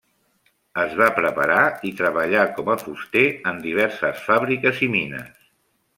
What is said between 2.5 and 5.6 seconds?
com a fuster en diverses fàbriques i mines.